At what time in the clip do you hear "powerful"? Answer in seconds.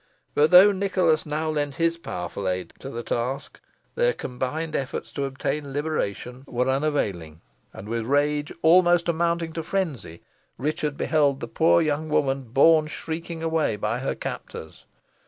1.99-2.49